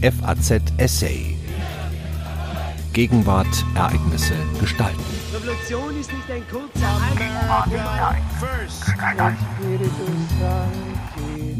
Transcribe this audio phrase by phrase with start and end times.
[0.00, 1.36] FAZ Essay.
[2.92, 5.02] Gegenwart, Ereignisse, Gestalten.
[5.34, 7.00] Revolution ist nicht ein kurzer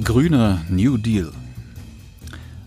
[0.04, 1.32] Grüner New Deal.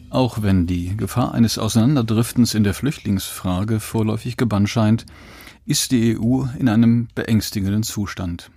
[0.09, 5.05] Auch wenn die Gefahr eines Auseinanderdriftens in der Flüchtlingsfrage vorläufig gebannt scheint,
[5.65, 8.51] ist die EU in einem beängstigenden Zustand.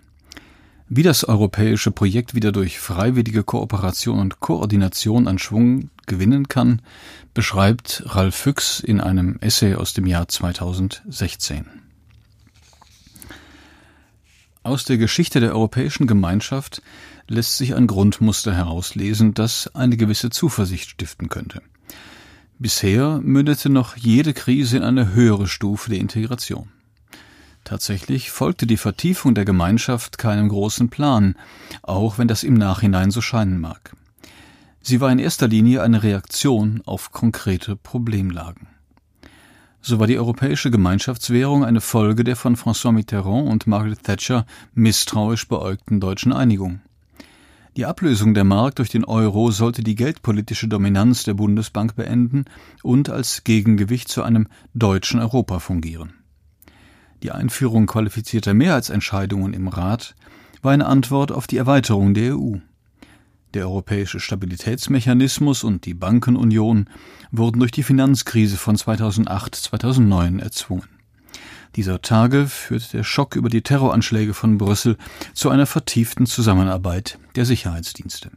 [0.89, 6.83] Wie das europäische Projekt wieder durch freiwillige Kooperation und Koordination an Schwung gewinnen kann,
[7.33, 11.65] beschreibt Ralf Füchs in einem Essay aus dem Jahr 2016.
[14.63, 16.83] Aus der Geschichte der Europäischen Gemeinschaft
[17.29, 21.63] lässt sich ein Grundmuster herauslesen, das eine gewisse Zuversicht stiften könnte.
[22.59, 26.69] Bisher mündete noch jede Krise in eine höhere Stufe der Integration.
[27.75, 31.35] Tatsächlich folgte die Vertiefung der Gemeinschaft keinem großen Plan,
[31.83, 33.97] auch wenn das im Nachhinein so scheinen mag.
[34.81, 38.69] Sie war in erster Linie eine Reaktion auf konkrete Problemlagen.
[39.81, 45.49] So war die europäische Gemeinschaftswährung eine Folge der von François Mitterrand und Margaret Thatcher misstrauisch
[45.49, 46.81] beäugten deutschen Einigung.
[47.77, 52.45] Die Ablösung der Mark durch den Euro sollte die geldpolitische Dominanz der Bundesbank beenden
[52.85, 56.13] und als Gegengewicht zu einem deutschen Europa fungieren.
[57.25, 60.15] Die Einführung qualifizierter Mehrheitsentscheidungen im Rat
[60.61, 62.57] war eine Antwort auf die Erweiterung der EU.
[63.55, 66.91] Der europäische Stabilitätsmechanismus und die Bankenunion
[67.31, 70.85] wurden durch die Finanzkrise von 2008-2009 erzwungen.
[71.77, 74.99] Dieser Tage führte der Schock über die Terroranschläge von Brüssel
[75.33, 78.33] zu einer vertieften Zusammenarbeit der Sicherheitsdienste.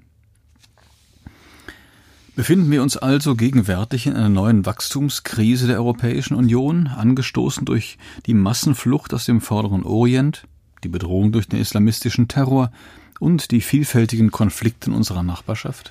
[2.38, 8.36] Befinden wir uns also gegenwärtig in einer neuen Wachstumskrise der Europäischen Union, angestoßen durch die
[8.36, 10.44] Massenflucht aus dem vorderen Orient,
[10.84, 12.72] die Bedrohung durch den islamistischen Terror
[13.20, 15.90] und die vielfältigen Konflikte in unserer Nachbarschaft?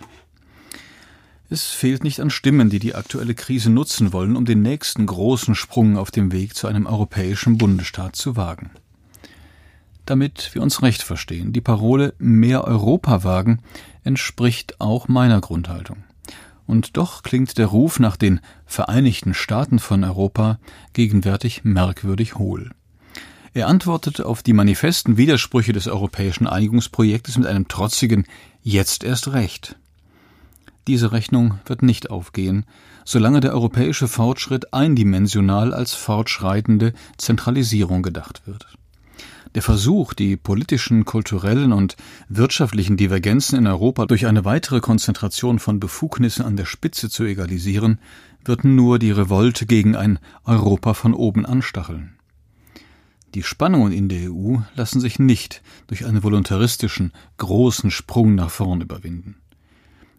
[1.51, 5.57] Es fehlt nicht an Stimmen, die die aktuelle Krise nutzen wollen, um den nächsten großen
[5.57, 8.71] Sprung auf dem Weg zu einem europäischen Bundesstaat zu wagen.
[10.05, 13.59] Damit wir uns recht verstehen, die Parole mehr Europa wagen
[14.05, 16.06] entspricht auch meiner Grundhaltung
[16.67, 20.59] und doch klingt der Ruf nach den Vereinigten Staaten von Europa
[20.93, 22.71] gegenwärtig merkwürdig hohl.
[23.55, 28.27] Er antwortet auf die manifesten Widersprüche des europäischen Einigungsprojektes mit einem trotzigen
[28.63, 29.77] Jetzt erst recht.
[30.87, 32.67] Diese Rechnung wird nicht aufgehen,
[33.05, 38.67] solange der europäische Fortschritt eindimensional als fortschreitende Zentralisierung gedacht wird.
[39.57, 41.97] Der Versuch, die politischen, kulturellen und
[42.29, 47.99] wirtschaftlichen Divergenzen in Europa durch eine weitere Konzentration von Befugnissen an der Spitze zu egalisieren,
[48.45, 52.19] wird nur die Revolte gegen ein Europa von oben anstacheln.
[53.35, 58.83] Die Spannungen in der EU lassen sich nicht durch einen voluntaristischen, großen Sprung nach vorn
[58.83, 59.37] überwinden.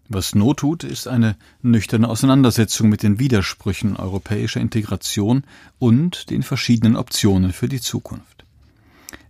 [0.10, 5.44] Was Not tut, ist eine nüchterne Auseinandersetzung mit den Widersprüchen europäischer Integration
[5.78, 8.37] und den verschiedenen Optionen für die Zukunft.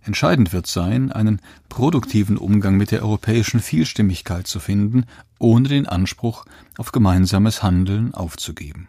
[0.02, 5.04] Entscheidend wird sein, einen produktiven Umgang mit der europäischen Vielstimmigkeit zu finden,
[5.38, 6.44] ohne den Anspruch
[6.76, 8.88] auf gemeinsames Handeln aufzugeben.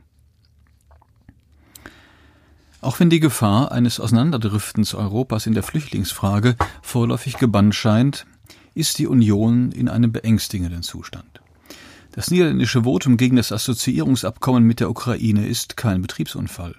[2.82, 8.26] Auch wenn die Gefahr eines Auseinanderdriftens Europas in der Flüchtlingsfrage vorläufig gebannt scheint,
[8.74, 11.42] ist die Union in einem beängstigenden Zustand.
[12.14, 16.76] Das niederländische Votum gegen das Assoziierungsabkommen mit der Ukraine ist kein Betriebsunfall.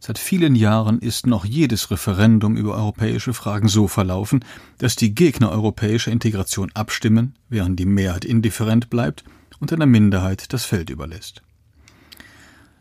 [0.00, 4.44] Seit vielen Jahren ist noch jedes Referendum über europäische Fragen so verlaufen,
[4.78, 9.24] dass die Gegner europäischer Integration abstimmen, während die Mehrheit indifferent bleibt
[9.58, 11.42] und einer Minderheit das Feld überlässt.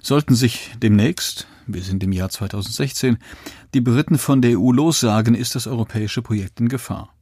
[0.01, 3.17] Sollten sich demnächst, wir sind im Jahr 2016,
[3.73, 7.13] die Briten von der EU lossagen, ist das europäische Projekt in Gefahr.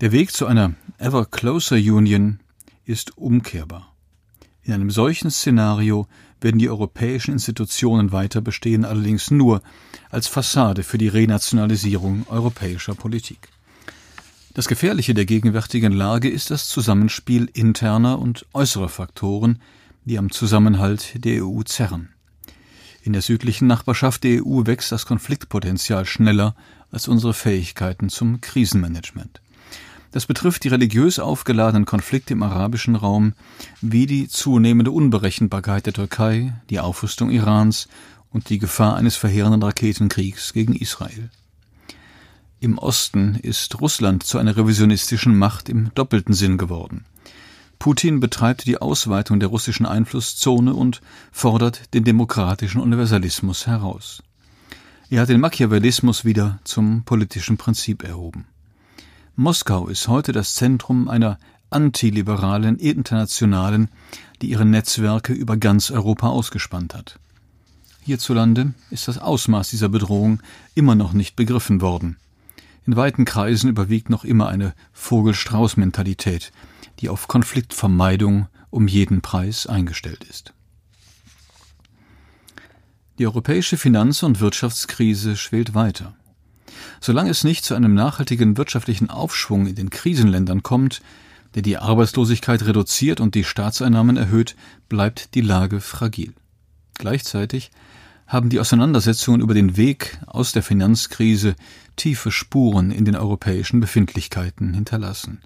[0.00, 2.40] Der Weg zu einer ever closer Union
[2.84, 3.94] ist umkehrbar.
[4.64, 6.06] In einem solchen Szenario
[6.42, 9.62] werden die europäischen Institutionen weiter bestehen, allerdings nur
[10.10, 13.48] als Fassade für die Renationalisierung europäischer Politik.
[14.54, 19.62] Das Gefährliche der gegenwärtigen Lage ist das Zusammenspiel interner und äußerer Faktoren,
[20.04, 22.10] die am Zusammenhalt der EU zerren.
[23.02, 26.54] In der südlichen Nachbarschaft der EU wächst das Konfliktpotenzial schneller
[26.90, 29.40] als unsere Fähigkeiten zum Krisenmanagement.
[30.12, 33.32] Das betrifft die religiös aufgeladenen Konflikte im arabischen Raum,
[33.80, 37.88] wie die zunehmende Unberechenbarkeit der Türkei, die Aufrüstung Irans
[38.30, 41.30] und die Gefahr eines verheerenden Raketenkriegs gegen Israel.
[42.60, 47.06] Im Osten ist Russland zu einer revisionistischen Macht im doppelten Sinn geworden.
[47.78, 51.00] Putin betreibt die Ausweitung der russischen Einflusszone und
[51.32, 54.22] fordert den demokratischen Universalismus heraus.
[55.10, 58.46] Er hat den Machiavellismus wieder zum politischen Prinzip erhoben.
[59.36, 61.38] Moskau ist heute das Zentrum einer
[61.70, 63.88] antiliberalen Internationalen,
[64.42, 67.18] die ihre Netzwerke über ganz Europa ausgespannt hat.
[68.02, 70.42] Hierzulande ist das Ausmaß dieser Bedrohung
[70.74, 72.18] immer noch nicht begriffen worden.
[72.84, 76.52] In weiten Kreisen überwiegt noch immer eine Vogel-Strauß-Mentalität,
[77.00, 80.52] die auf Konfliktvermeidung um jeden Preis eingestellt ist.
[83.18, 86.14] Die europäische Finanz- und Wirtschaftskrise schwelt weiter.
[87.00, 91.02] Solange es nicht zu einem nachhaltigen wirtschaftlichen Aufschwung in den Krisenländern kommt,
[91.54, 94.56] der die Arbeitslosigkeit reduziert und die Staatseinnahmen erhöht,
[94.88, 96.32] bleibt die Lage fragil.
[96.94, 97.70] Gleichzeitig
[98.26, 101.54] haben die Auseinandersetzungen über den Weg aus der Finanzkrise
[101.96, 105.40] tiefe Spuren in den europäischen Befindlichkeiten hinterlassen.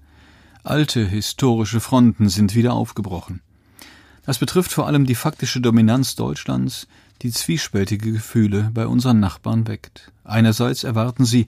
[0.63, 3.41] Alte historische Fronten sind wieder aufgebrochen.
[4.25, 6.87] Das betrifft vor allem die faktische Dominanz Deutschlands,
[7.21, 10.11] die zwiespältige Gefühle bei unseren Nachbarn weckt.
[10.23, 11.47] Einerseits erwarten sie,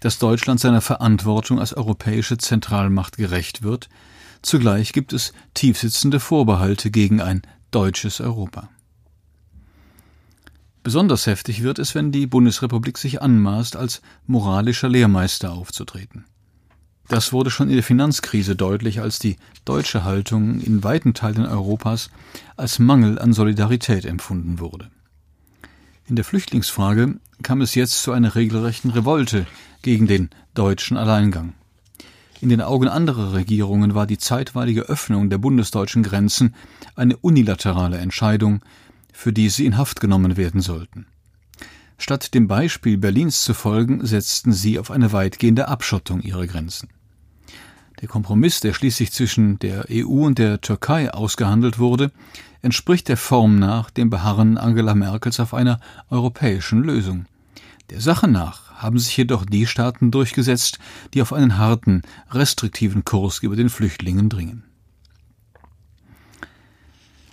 [0.00, 3.88] dass Deutschland seiner Verantwortung als europäische Zentralmacht gerecht wird,
[4.42, 8.68] zugleich gibt es tiefsitzende Vorbehalte gegen ein deutsches Europa.
[10.82, 16.24] Besonders heftig wird es, wenn die Bundesrepublik sich anmaßt, als moralischer Lehrmeister aufzutreten.
[17.08, 22.10] Das wurde schon in der Finanzkrise deutlich, als die deutsche Haltung in weiten Teilen Europas
[22.56, 24.90] als Mangel an Solidarität empfunden wurde.
[26.08, 29.44] In der Flüchtlingsfrage kam es jetzt zu einer regelrechten Revolte
[29.82, 31.54] gegen den deutschen Alleingang.
[32.40, 36.54] In den Augen anderer Regierungen war die zeitweilige Öffnung der bundesdeutschen Grenzen
[36.94, 38.60] eine unilaterale Entscheidung,
[39.12, 41.06] für die sie in Haft genommen werden sollten.
[41.98, 46.88] Statt dem Beispiel Berlins zu folgen, setzten sie auf eine weitgehende Abschottung ihrer Grenzen.
[48.00, 52.12] Der Kompromiss, der schließlich zwischen der EU und der Türkei ausgehandelt wurde,
[52.66, 55.80] entspricht der Form nach dem Beharren Angela Merkels auf einer
[56.10, 57.24] europäischen Lösung.
[57.90, 60.80] Der Sache nach haben sich jedoch die Staaten durchgesetzt,
[61.14, 64.64] die auf einen harten, restriktiven Kurs über den Flüchtlingen dringen.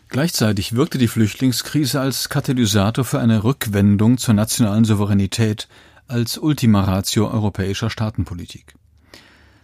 [0.09, 5.67] Gleichzeitig wirkte die Flüchtlingskrise als Katalysator für eine Rückwendung zur nationalen Souveränität
[6.07, 8.75] als Ultima Ratio europäischer Staatenpolitik.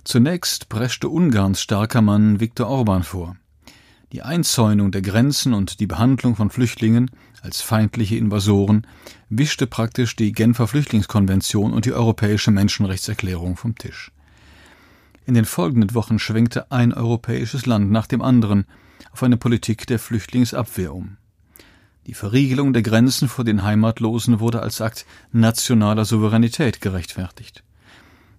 [0.04, 3.36] Zunächst preschte Ungarns starker Mann Viktor Orban vor.
[4.12, 7.12] Die Einzäunung der Grenzen und die Behandlung von Flüchtlingen
[7.44, 8.88] als feindliche Invasoren
[9.30, 14.12] wischte praktisch die Genfer Flüchtlingskonvention und die Europäische Menschenrechtserklärung vom Tisch.
[15.28, 18.66] In den folgenden Wochen schwenkte ein europäisches Land nach dem anderen
[19.12, 21.18] auf eine Politik der Flüchtlingsabwehr um.
[22.08, 27.64] Die Verriegelung der Grenzen vor den Heimatlosen wurde als Akt nationaler Souveränität gerechtfertigt.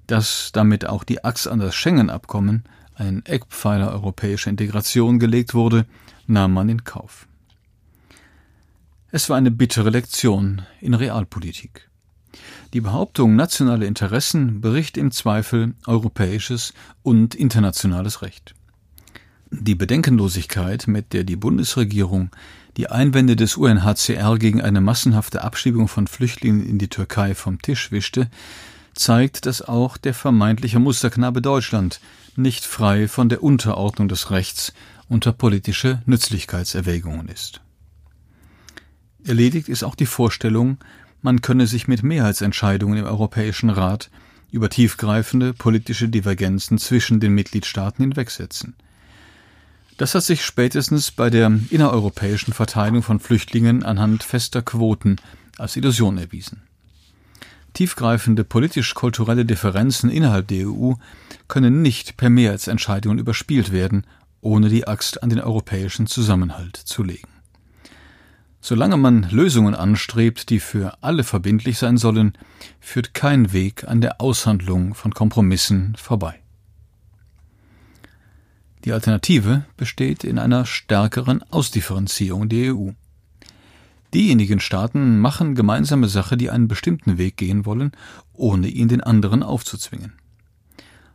[0.09, 2.65] Dass damit auch die Axt an das Schengen-Abkommen,
[3.00, 5.87] ein Eckpfeiler europäischer Integration, gelegt wurde,
[6.26, 7.26] nahm man in Kauf.
[9.11, 11.88] Es war eine bittere Lektion in Realpolitik.
[12.73, 18.55] Die Behauptung, nationale Interessen bericht im Zweifel europäisches und internationales Recht.
[19.50, 22.31] Die Bedenkenlosigkeit, mit der die Bundesregierung
[22.76, 27.91] die Einwände des UNHCR gegen eine massenhafte Abschiebung von Flüchtlingen in die Türkei vom Tisch
[27.91, 28.31] wischte,
[28.94, 32.00] zeigt, dass auch der vermeintliche Musterknabe Deutschland
[32.37, 34.73] nicht frei von der Unterordnung des Rechts
[35.09, 37.61] unter politische Nützlichkeitserwägungen ist.
[39.25, 40.79] Erledigt ist auch die Vorstellung,
[41.23, 44.11] man könne sich mit Mehrheitsentscheidungen im Europäischen Rat
[44.50, 48.75] über tiefgreifende politische Divergenzen zwischen den Mitgliedstaaten hinwegsetzen–
[50.00, 55.16] das hat sich spätestens bei der innereuropäischen Verteilung von Flüchtlingen anhand fester Quoten
[55.59, 56.62] als Illusion erwiesen.
[57.73, 60.95] Tiefgreifende politisch-kulturelle Differenzen innerhalb der EU
[61.49, 64.07] können nicht per Mehrheitsentscheidungen überspielt werden,
[64.41, 67.29] ohne die Axt an den europäischen Zusammenhalt zu legen.
[68.61, 72.35] Solange man Lösungen anstrebt, die für alle verbindlich sein sollen,
[72.79, 76.41] führt kein Weg an der Aushandlung von Kompromissen vorbei.
[78.85, 82.91] Die Alternative besteht in einer stärkeren Ausdifferenzierung der EU.
[84.12, 87.93] Diejenigen Staaten machen gemeinsame Sache, die einen bestimmten Weg gehen wollen,
[88.33, 90.12] ohne ihn den anderen aufzuzwingen.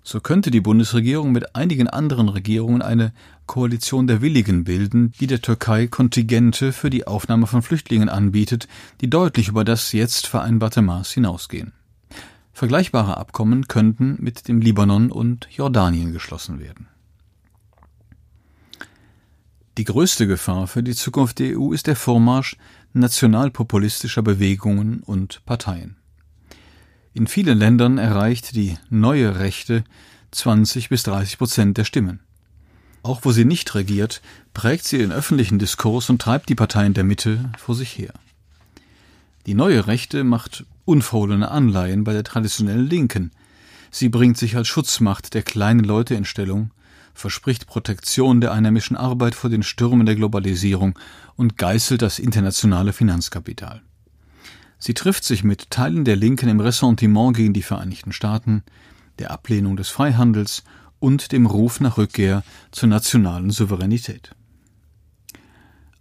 [0.08, 3.12] So könnte die Bundesregierung mit einigen anderen Regierungen eine
[3.48, 8.68] Koalition der Willigen bilden, die der Türkei Kontingente für die Aufnahme von Flüchtlingen anbietet,
[9.02, 11.74] die deutlich über das jetzt vereinbarte Maß hinausgehen.
[12.54, 16.88] Vergleichbare Abkommen könnten mit dem Libanon und Jordanien geschlossen werden.
[19.78, 22.56] Die größte Gefahr für die Zukunft der EU ist der Vormarsch
[22.96, 25.98] nationalpopulistischer Bewegungen und Parteien.
[27.14, 29.84] In vielen Ländern erreicht die neue Rechte
[30.32, 32.20] 20 bis 30 Prozent der Stimmen.
[33.04, 34.22] Auch wo sie nicht regiert,
[34.54, 38.14] prägt sie den öffentlichen Diskurs und treibt die Parteien der Mitte vor sich her.
[39.46, 43.32] Die neue Rechte macht unverhohlene Anleihen bei der traditionellen Linken.
[43.92, 46.72] Sie bringt sich als Schutzmacht der kleinen Leute in Stellung
[47.16, 51.00] verspricht Protektion der einheimischen Arbeit vor den Stürmen der Globalisierung
[51.36, 53.82] und geißelt das internationale Finanzkapital.
[54.78, 58.64] Sie trifft sich mit Teilen der Linken im Ressentiment gegen die Vereinigten Staaten,
[59.18, 60.64] der Ablehnung des Freihandels
[61.00, 64.36] und dem Ruf nach Rückkehr zur nationalen Souveränität.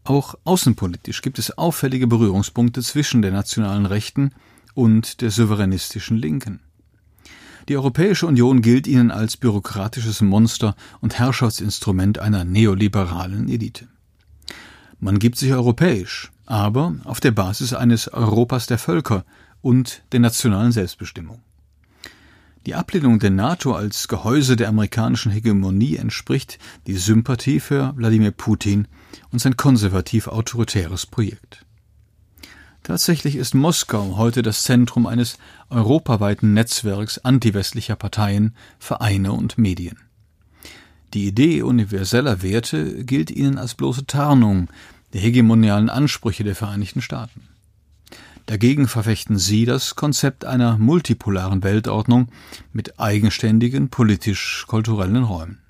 [0.02, 4.32] Auch außenpolitisch gibt es auffällige Berührungspunkte zwischen der nationalen Rechten
[4.74, 6.60] und der souveränistischen Linken.
[7.68, 13.88] Die Europäische Union gilt ihnen als bürokratisches Monster und Herrschaftsinstrument einer neoliberalen Elite.
[15.00, 19.24] Man gibt sich europäisch, aber auf der Basis eines Europas der Völker
[19.62, 21.40] und der nationalen Selbstbestimmung.
[22.66, 28.88] Die Ablehnung der NATO als Gehäuse der amerikanischen Hegemonie entspricht die Sympathie für Wladimir Putin
[29.32, 31.64] und sein konservativ-autoritäres Projekt.
[32.84, 35.38] Tatsächlich ist Moskau heute das Zentrum eines
[35.70, 39.96] europaweiten Netzwerks antiwestlicher Parteien, Vereine und Medien.
[41.14, 44.68] Die Idee universeller Werte gilt ihnen als bloße Tarnung
[45.14, 47.48] der hegemonialen Ansprüche der Vereinigten Staaten.
[48.44, 52.28] Dagegen verfechten sie das Konzept einer multipolaren Weltordnung
[52.74, 55.60] mit eigenständigen politisch-kulturellen Räumen.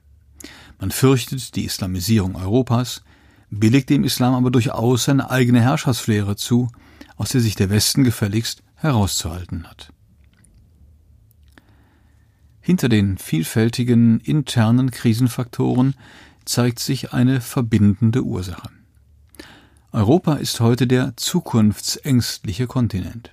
[0.80, 3.04] Man fürchtet die Islamisierung Europas,
[3.50, 6.72] billigt dem Islam aber durchaus seine eigene Herrschaftslehre zu,
[7.16, 9.92] aus der sich der Westen gefälligst herauszuhalten hat.
[12.60, 15.94] Hinter den vielfältigen internen Krisenfaktoren
[16.44, 18.70] zeigt sich eine verbindende Ursache.
[19.92, 23.30] Europa ist heute der zukunftsängstliche Kontinent.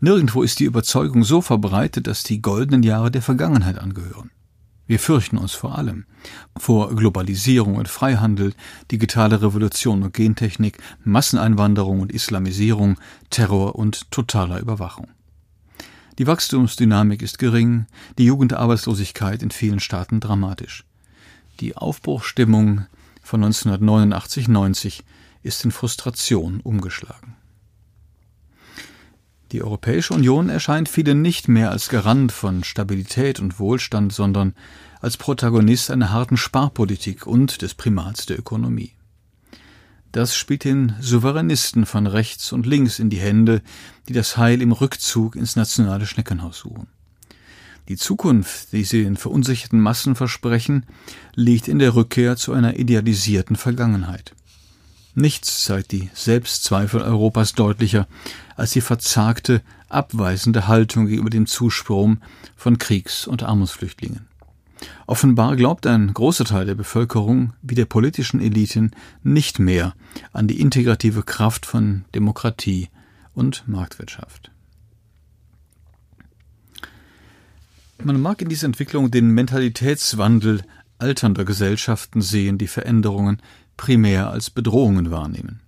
[0.00, 4.30] Nirgendwo ist die Überzeugung so verbreitet, dass die goldenen Jahre der Vergangenheit angehören.
[4.86, 6.04] Wir fürchten uns vor allem
[6.56, 8.54] vor Globalisierung und Freihandel,
[8.90, 12.98] digitale Revolution und Gentechnik, Masseneinwanderung und Islamisierung,
[13.30, 15.08] Terror und totaler Überwachung.
[16.18, 17.86] Die Wachstumsdynamik ist gering,
[18.18, 20.84] die Jugendarbeitslosigkeit in vielen Staaten dramatisch.
[21.60, 22.86] Die Aufbruchstimmung
[23.22, 25.00] von 1989-90
[25.42, 27.36] ist in Frustration umgeschlagen.
[29.52, 34.54] Die Europäische Union erscheint vielen nicht mehr als Garant von Stabilität und Wohlstand, sondern
[35.02, 38.92] als Protagonist einer harten Sparpolitik und des Primats der Ökonomie.
[40.10, 43.60] Das spielt den Souveränisten von rechts und links in die Hände,
[44.08, 46.86] die das Heil im Rückzug ins nationale Schneckenhaus suchen.
[47.88, 50.86] Die Zukunft, die sie den verunsicherten Massen versprechen,
[51.34, 54.34] liegt in der Rückkehr zu einer idealisierten Vergangenheit.
[55.14, 58.06] Nichts zeigt die Selbstzweifel Europas deutlicher
[58.56, 62.22] als die verzagte, abweisende Haltung gegenüber dem Zusprom
[62.56, 64.26] von Kriegs- und Armutsflüchtlingen.
[65.06, 68.92] Offenbar glaubt ein großer Teil der Bevölkerung wie der politischen Eliten
[69.22, 69.94] nicht mehr
[70.32, 72.88] an die integrative Kraft von Demokratie
[73.34, 74.50] und Marktwirtschaft.
[78.02, 80.62] Man mag in dieser Entwicklung den Mentalitätswandel
[80.98, 83.40] alternder Gesellschaften sehen, die Veränderungen
[83.82, 85.60] primär als Bedrohungen wahrnehmen.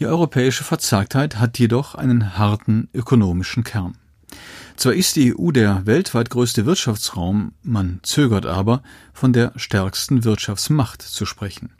[0.00, 3.96] Die europäische Verzagtheit hat jedoch einen harten ökonomischen Kern.
[4.74, 11.02] Zwar ist die EU der weltweit größte Wirtschaftsraum, man zögert aber, von der stärksten Wirtschaftsmacht
[11.02, 11.70] zu sprechen.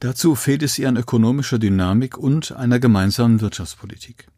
[0.00, 4.28] Dazu fehlt es ihr an ökonomischer Dynamik und einer gemeinsamen Wirtschaftspolitik.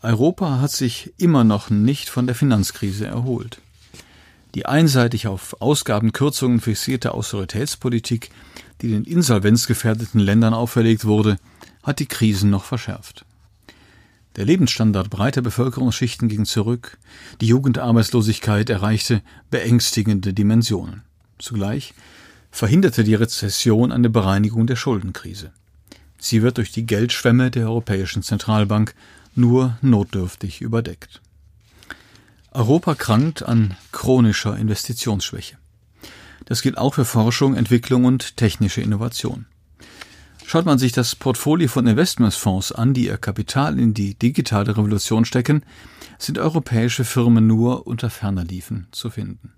[0.00, 3.60] Europa hat sich immer noch nicht von der Finanzkrise erholt.
[4.54, 8.30] Die einseitig auf Ausgabenkürzungen fixierte Austeritätspolitik,
[8.82, 11.36] die den insolvenzgefährdeten Ländern auferlegt wurde,
[11.82, 13.24] hat die Krisen noch verschärft.
[14.36, 16.98] Der Lebensstandard breiter Bevölkerungsschichten ging zurück,
[17.40, 21.02] die Jugendarbeitslosigkeit erreichte beängstigende Dimensionen.
[21.38, 21.94] Zugleich
[22.50, 25.52] verhinderte die Rezession eine Bereinigung der Schuldenkrise.
[26.18, 28.94] Sie wird durch die Geldschwemme der Europäischen Zentralbank
[29.34, 31.20] nur notdürftig überdeckt.
[32.52, 35.56] Europa krankt an chronischer Investitionsschwäche.
[36.46, 39.46] Das gilt auch für Forschung, Entwicklung und technische Innovation.
[40.46, 45.24] Schaut man sich das Portfolio von Investmentsfonds an, die ihr Kapital in die digitale Revolution
[45.24, 45.62] stecken,
[46.18, 49.52] sind europäische Firmen nur unter ferner Liefen zu finden.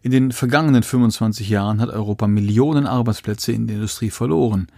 [0.00, 4.68] In den vergangenen 25 Jahren hat Europa Millionen Arbeitsplätze in der Industrie verloren.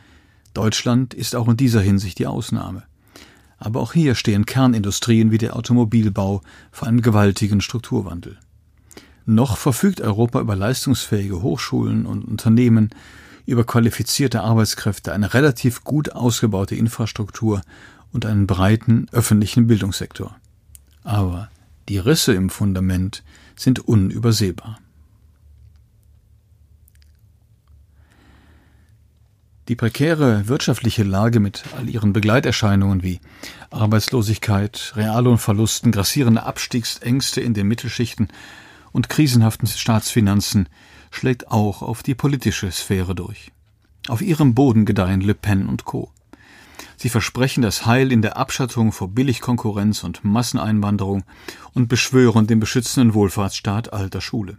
[0.55, 2.83] Deutschland ist auch in dieser Hinsicht die Ausnahme.
[3.61, 6.41] Aber auch hier stehen Kernindustrien wie der Automobilbau
[6.73, 8.39] vor einem gewaltigen Strukturwandel.
[9.27, 12.91] Noch verfügt Europa über leistungsfähige Hochschulen und Unternehmen,
[13.47, 17.61] über qualifizierte Arbeitskräfte, eine relativ gut ausgebaute Infrastruktur
[18.13, 20.35] und einen breiten öffentlichen Bildungssektor.
[21.05, 21.51] Aber
[21.89, 23.23] die Risse im Fundament
[23.57, 24.79] sind unübersehbar.
[29.71, 33.21] Die prekäre wirtschaftliche Lage mit all ihren Begleiterscheinungen wie
[33.71, 38.31] Arbeitslosigkeit, Reallohnverlusten, grassierende Abstiegsängste in den Mittelschichten
[38.91, 40.69] und krisenhaften Staatsfinanzen
[41.13, 43.53] schlägt auch auf die politische Sphäre durch.
[44.09, 46.11] Auf ihrem Boden gedeihen Le Pen und Co.
[46.97, 51.23] Sie versprechen das Heil in der Abschattung vor Billigkonkurrenz und Masseneinwanderung
[51.75, 54.59] und beschwören den beschützenden Wohlfahrtsstaat alter Schule.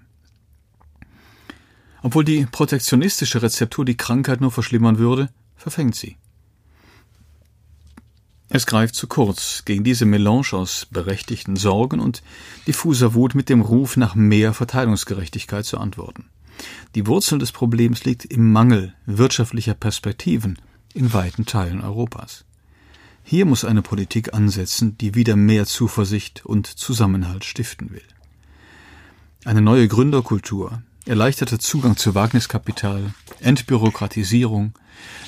[2.01, 6.17] Obwohl die protektionistische Rezeptur die Krankheit nur verschlimmern würde, verfängt sie.
[8.53, 12.21] Es greift zu kurz, gegen diese Melange aus berechtigten Sorgen und
[12.67, 16.25] diffuser Wut mit dem Ruf nach mehr Verteilungsgerechtigkeit zu antworten.
[16.95, 20.57] Die Wurzel des Problems liegt im Mangel wirtschaftlicher Perspektiven
[20.93, 22.43] in weiten Teilen Europas.
[23.23, 28.03] Hier muss eine Politik ansetzen, die wieder mehr Zuversicht und Zusammenhalt stiften will.
[29.45, 30.81] Eine neue Gründerkultur,
[31.11, 34.71] erleichterter Zugang zu Wagniskapital, Entbürokratisierung,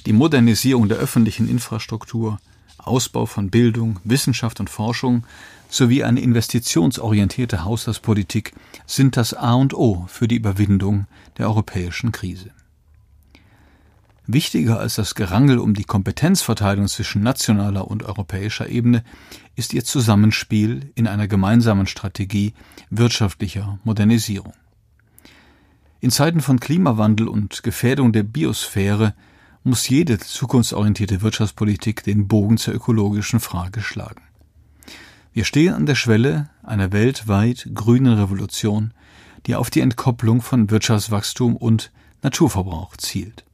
[0.05, 2.39] die Modernisierung der öffentlichen Infrastruktur,
[2.77, 5.25] Ausbau von Bildung, Wissenschaft und Forschung
[5.67, 8.53] sowie eine investitionsorientierte Haushaltspolitik
[8.85, 11.05] sind das A und O für die Überwindung
[11.37, 12.51] der europäischen Krise.
[14.25, 19.03] Wichtiger als das Gerangel um die Kompetenzverteilung zwischen nationaler und europäischer Ebene
[19.57, 22.53] ist ihr Zusammenspiel in einer gemeinsamen Strategie
[22.89, 24.53] wirtschaftlicher Modernisierung.
[26.03, 29.13] In Zeiten von Klimawandel und Gefährdung der Biosphäre
[29.63, 34.21] muss jede zukunftsorientierte Wirtschaftspolitik den Bogen zur ökologischen Frage schlagen.
[35.31, 38.93] Wir stehen an der Schwelle einer weltweit grünen Revolution,
[39.45, 41.89] die auf die Entkopplung von Wirtschaftswachstum und
[42.21, 43.45] Naturverbrauch zielt.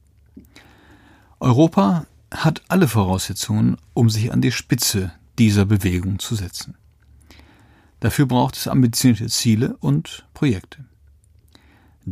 [1.38, 6.74] Europa hat alle Voraussetzungen, um sich an die Spitze dieser Bewegung zu setzen.
[8.00, 10.89] Dafür braucht es ambitionierte Ziele und Projekte.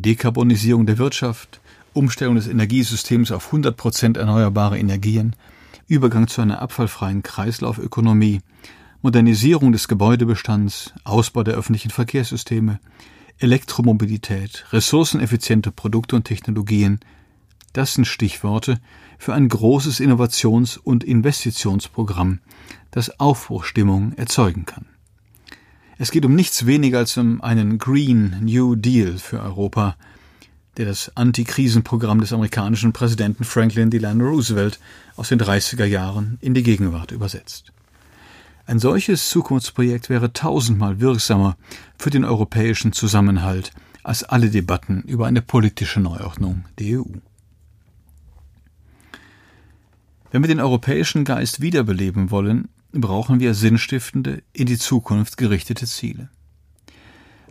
[0.03, 1.61] Dekarbonisierung der Wirtschaft,
[1.93, 5.35] Umstellung des Energiesystems auf 100 Prozent erneuerbare Energien,
[5.89, 8.41] Übergang zu einer abfallfreien Kreislaufökonomie,
[9.03, 12.79] Modernisierung des Gebäudebestands, Ausbau der öffentlichen Verkehrssysteme,
[13.39, 17.01] Elektromobilität, ressourceneffiziente Produkte und Technologien,
[17.73, 18.81] das sind Stichworte
[19.19, 22.41] für ein großes Innovations- und Investitionsprogramm,
[22.91, 24.87] das Aufbruchstimmung erzeugen kann.
[26.01, 29.97] Es geht um nichts weniger als um einen Green New Deal für Europa,
[30.77, 34.79] der das Antikrisenprogramm des amerikanischen Präsidenten Franklin Delano Roosevelt
[35.17, 37.73] aus den 30er Jahren in die Gegenwart übersetzt.
[38.65, 41.57] Ein solches Zukunftsprojekt wäre tausendmal wirksamer
[41.99, 43.73] für den europäischen Zusammenhalt
[44.05, 47.05] als alle Debatten über eine politische Neuordnung der EU.
[50.31, 52.69] Wenn wir den europäischen Geist wiederbeleben wollen,
[53.01, 56.29] brauchen wir sinnstiftende, in die Zukunft gerichtete Ziele.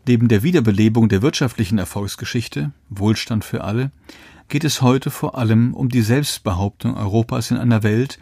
[0.08, 3.92] Neben der Wiederbelebung der wirtschaftlichen Erfolgsgeschichte, Wohlstand für alle,
[4.48, 8.18] geht es heute vor allem um die Selbstbehauptung Europas in einer Welt,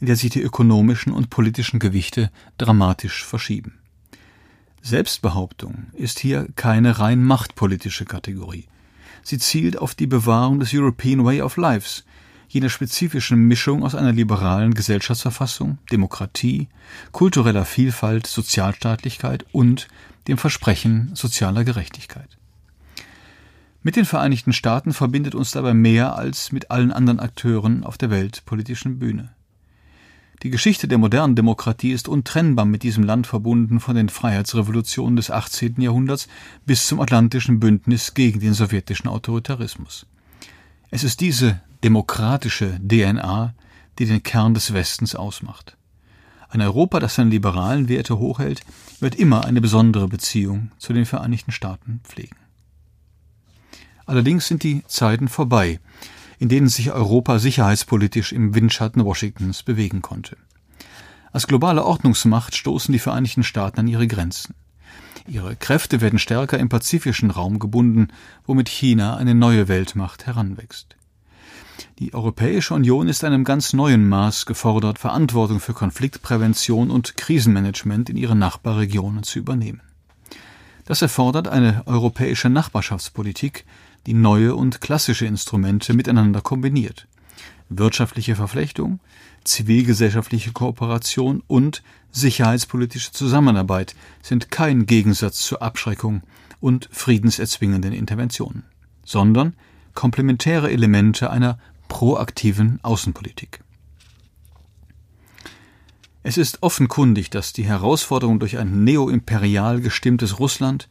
[0.00, 3.78] in der sich die ökonomischen und politischen Gewichte dramatisch verschieben.
[4.82, 8.66] Selbstbehauptung ist hier keine rein machtpolitische Kategorie.
[9.22, 12.04] Sie zielt auf die Bewahrung des European Way of Lives,
[12.50, 16.68] jener spezifischen Mischung aus einer liberalen Gesellschaftsverfassung, Demokratie,
[17.12, 19.86] kultureller Vielfalt, Sozialstaatlichkeit und
[20.26, 22.38] dem Versprechen sozialer Gerechtigkeit.
[23.82, 28.10] Mit den Vereinigten Staaten verbindet uns dabei mehr als mit allen anderen Akteuren auf der
[28.10, 29.30] weltpolitischen Bühne.
[30.42, 35.30] Die Geschichte der modernen Demokratie ist untrennbar mit diesem Land verbunden von den Freiheitsrevolutionen des
[35.30, 35.80] 18.
[35.80, 36.26] Jahrhunderts
[36.66, 40.06] bis zum Atlantischen Bündnis gegen den sowjetischen Autoritarismus.
[40.92, 43.54] Es ist diese demokratische DNA,
[43.98, 45.76] die den Kern des Westens ausmacht.
[46.48, 48.62] Ein Europa, das seine liberalen Werte hochhält,
[48.98, 52.36] wird immer eine besondere Beziehung zu den Vereinigten Staaten pflegen.
[54.04, 55.78] Allerdings sind die Zeiten vorbei,
[56.40, 60.36] in denen sich Europa sicherheitspolitisch im Windschatten Washingtons bewegen konnte.
[61.30, 64.56] Als globale Ordnungsmacht stoßen die Vereinigten Staaten an ihre Grenzen.
[65.30, 68.08] Ihre Kräfte werden stärker im pazifischen Raum gebunden,
[68.46, 70.96] womit China eine neue Weltmacht heranwächst.
[72.00, 78.16] Die Europäische Union ist einem ganz neuen Maß gefordert, Verantwortung für Konfliktprävention und Krisenmanagement in
[78.16, 79.82] ihren Nachbarregionen zu übernehmen.
[80.84, 83.64] Das erfordert eine europäische Nachbarschaftspolitik,
[84.06, 87.06] die neue und klassische Instrumente miteinander kombiniert.
[87.70, 88.98] Wirtschaftliche Verflechtung,
[89.44, 96.22] zivilgesellschaftliche Kooperation und sicherheitspolitische Zusammenarbeit sind kein Gegensatz zur Abschreckung
[96.60, 98.64] und friedenserzwingenden Interventionen,
[99.04, 99.54] sondern
[99.94, 103.60] komplementäre Elemente einer proaktiven Außenpolitik.
[106.24, 110.88] Es ist offenkundig, dass die Herausforderung durch ein neoimperial gestimmtes Russland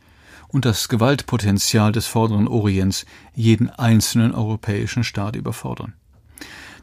[0.47, 5.93] und das Gewaltpotenzial des Vorderen Orients jeden einzelnen europäischen Staat überfordern.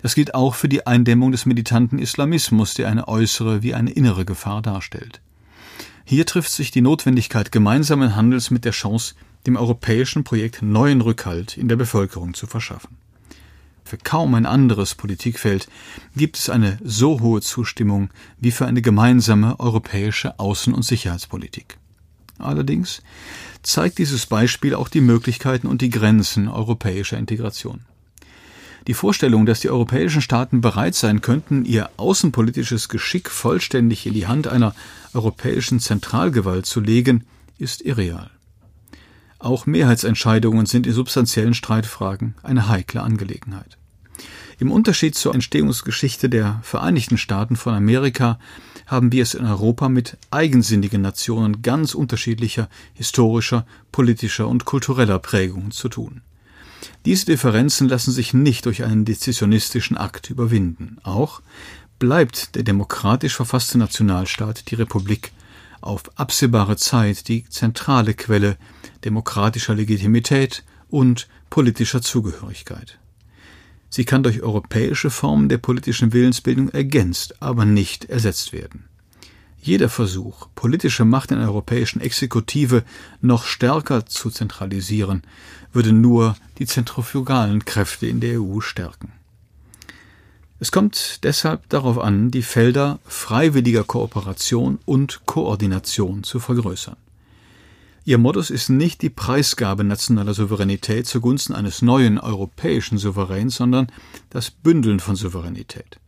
[0.07, 4.25] Das gilt auch für die Eindämmung des militanten Islamismus, der eine äußere wie eine innere
[4.25, 5.21] Gefahr darstellt.
[6.05, 9.17] Hier trifft sich die Notwendigkeit gemeinsamen Handels mit der Chance
[9.49, 12.99] dem europäischen Projekt neuen Rückhalt in der Bevölkerung zu verschaffen.
[13.83, 15.67] Für kaum ein anderes Politikfeld
[16.15, 21.79] gibt es eine so hohe Zustimmung wie für eine gemeinsame europäische Außen- und Sicherheitspolitik.
[22.39, 23.03] Allerdings
[23.65, 27.81] zeigt dieses Beispiel auch die Möglichkeiten und die Grenzen europäischer Integration.
[28.87, 34.29] Die Vorstellung, dass die europäischen Staaten bereit sein könnten, ihr außenpolitisches Geschick vollständig in die
[34.29, 34.75] Hand einer
[35.13, 37.25] europäischen Zentralgewalt zu legen,
[37.59, 38.31] ist irreal.
[39.39, 43.77] Auch Mehrheitsentscheidungen sind in substanziellen Streitfragen eine heikle Angelegenheit.
[44.59, 48.39] Im Unterschied zur Entstehungsgeschichte der Vereinigten Staaten von Amerika
[48.87, 55.73] haben wir es in Europa mit eigensinnigen Nationen ganz unterschiedlicher historischer, politischer und kultureller Prägungen
[55.73, 56.23] zu tun.
[57.05, 60.99] Diese Differenzen lassen sich nicht durch einen dezisionistischen Akt überwinden.
[61.03, 61.43] Auch
[61.99, 65.33] bleibt der demokratisch verfasste Nationalstaat, die Republik,
[65.81, 68.57] auf absehbare Zeit die zentrale Quelle
[69.05, 72.99] demokratischer Legitimität und politischer Zugehörigkeit.
[73.89, 78.89] Sie kann durch europäische Formen der politischen Willensbildung ergänzt, aber nicht ersetzt werden.
[79.61, 82.85] Jeder Versuch, politische Macht in der europäischen Exekutive
[83.21, 85.23] noch stärker zu zentralisieren,
[85.73, 89.13] würde nur die zentrifugalen Kräfte in der EU stärken.
[90.59, 96.97] Es kommt deshalb darauf an, die Felder freiwilliger Kooperation und Koordination zu vergrößern.
[98.07, 103.89] Ihr Modus ist nicht die Preisgabe nationaler Souveränität zugunsten eines neuen europäischen Souveräns, sondern
[104.31, 105.99] das Bündeln von Souveränität.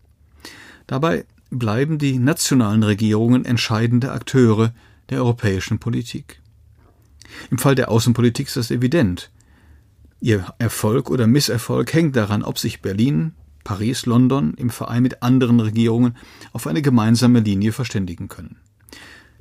[0.87, 4.73] Dabei bleiben die nationalen Regierungen entscheidende Akteure
[5.11, 6.41] der europäischen Politik.
[7.51, 9.31] Im Fall der Außenpolitik ist das evident.
[10.21, 13.33] Ihr Erfolg oder Misserfolg hängt daran, ob sich Berlin,
[13.65, 16.17] Paris, London im Verein mit anderen Regierungen
[16.53, 18.57] auf eine gemeinsame Linie verständigen können.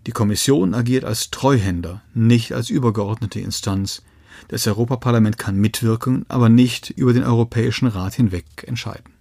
[0.05, 4.03] Die Kommission agiert als Treuhänder, nicht als übergeordnete Instanz.
[4.47, 9.16] Das Europaparlament kann mitwirken, aber nicht über den Europäischen Rat hinweg entscheiden.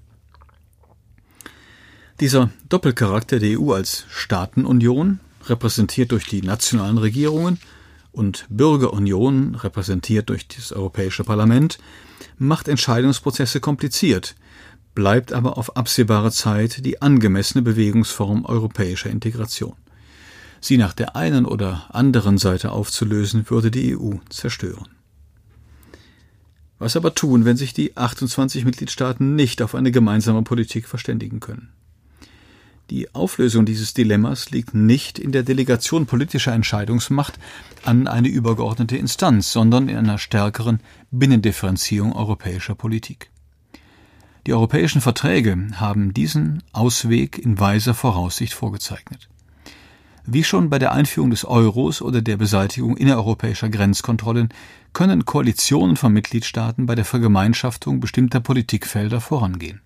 [2.20, 7.58] Dieser Doppelcharakter der EU als Staatenunion, repräsentiert durch die nationalen Regierungen,
[8.10, 11.78] und Bürgerunion, repräsentiert durch das Europäische Parlament,
[12.38, 14.34] macht Entscheidungsprozesse kompliziert,
[14.94, 19.74] bleibt aber auf absehbare Zeit die angemessene Bewegungsform europäischer Integration.
[20.62, 24.88] Sie nach der einen oder anderen Seite aufzulösen, würde die EU zerstören.
[26.78, 31.68] Was aber tun, wenn sich die 28 Mitgliedstaaten nicht auf eine gemeinsame Politik verständigen können?
[32.90, 37.36] Die Auflösung dieses Dilemmas liegt nicht in der Delegation politischer Entscheidungsmacht
[37.84, 43.30] an eine übergeordnete Instanz, sondern in einer stärkeren Binnendifferenzierung europäischer Politik.
[44.46, 49.28] Die europäischen Verträge haben diesen Ausweg in weiser Voraussicht vorgezeichnet.
[50.24, 54.50] Wie schon bei der Einführung des Euros oder der Beseitigung innereuropäischer Grenzkontrollen
[54.92, 59.80] können Koalitionen von Mitgliedstaaten bei der Vergemeinschaftung bestimmter Politikfelder vorangehen.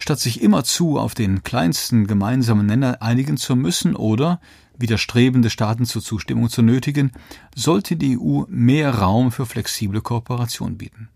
[0.00, 4.40] Statt sich immerzu auf den kleinsten gemeinsamen Nenner einigen zu müssen oder
[4.78, 7.12] widerstrebende Staaten zur Zustimmung zu nötigen,
[7.54, 11.10] sollte die EU mehr Raum für flexible Kooperation bieten.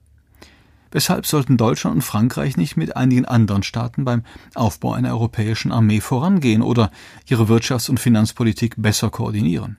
[0.90, 4.22] Weshalb sollten Deutschland und Frankreich nicht mit einigen anderen Staaten beim
[4.54, 6.92] Aufbau einer europäischen Armee vorangehen oder
[7.26, 9.78] ihre Wirtschafts- und Finanzpolitik besser koordinieren?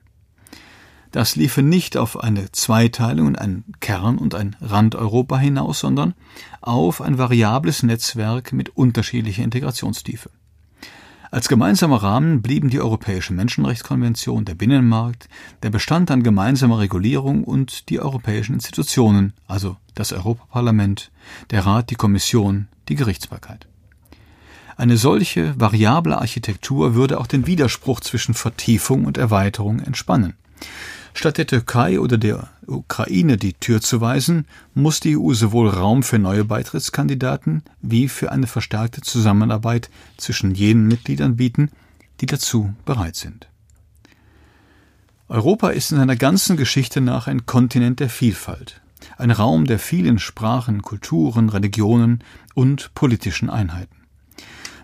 [1.16, 6.12] Das liefe nicht auf eine Zweiteilung in ein Kern- und ein Rand-Europa hinaus, sondern
[6.60, 10.28] auf ein variables Netzwerk mit unterschiedlicher Integrationstiefe.
[11.30, 15.30] Als gemeinsamer Rahmen blieben die Europäische Menschenrechtskonvention, der Binnenmarkt,
[15.62, 21.10] der Bestand an gemeinsamer Regulierung und die europäischen Institutionen, also das Europaparlament,
[21.50, 23.66] der Rat, die Kommission, die Gerichtsbarkeit.
[24.76, 30.34] Eine solche variable Architektur würde auch den Widerspruch zwischen Vertiefung und Erweiterung entspannen.
[31.16, 36.02] Statt der Türkei oder der Ukraine die Tür zu weisen, muss die EU sowohl Raum
[36.02, 41.70] für neue Beitrittskandidaten wie für eine verstärkte Zusammenarbeit zwischen jenen Mitgliedern bieten,
[42.20, 43.48] die dazu bereit sind.
[45.28, 48.82] Europa ist in seiner ganzen Geschichte nach ein Kontinent der Vielfalt,
[49.16, 52.22] ein Raum der vielen Sprachen, Kulturen, Religionen
[52.54, 54.05] und politischen Einheiten.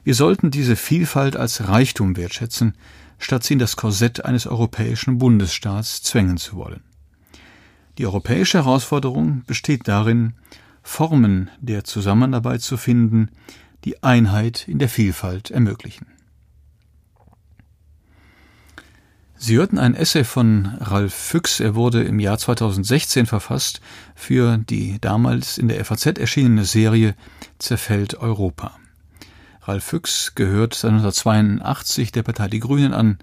[0.04, 2.74] Wir sollten diese Vielfalt als Reichtum wertschätzen,
[3.18, 6.82] statt sie in das Korsett eines europäischen Bundesstaats zwängen zu wollen.
[7.98, 10.34] Die europäische Herausforderung besteht darin,
[10.82, 13.30] Formen der Zusammenarbeit zu finden,
[13.84, 16.06] die Einheit in der Vielfalt ermöglichen.
[19.36, 21.58] Sie hörten ein Essay von Ralf Füchs.
[21.58, 23.80] Er wurde im Jahr 2016 verfasst
[24.14, 27.16] für die damals in der FAZ erschienene Serie
[27.58, 28.78] Zerfällt Europa.
[29.64, 33.18] Ralf Füchs gehört seit 1982 der Partei Die Grünen an.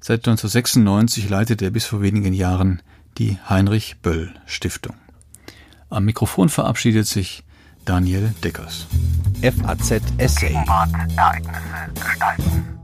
[0.00, 2.80] Seit 1996 leitet er bis vor wenigen Jahren
[3.18, 4.96] die Heinrich Böll Stiftung.
[5.90, 7.44] Am Mikrofon verabschiedet sich
[7.84, 8.86] Daniel Deckers.
[9.42, 10.48] FAZ Essay.
[10.48, 11.60] Gegenwart, Ereignisse,
[12.02, 12.81] Gestalten.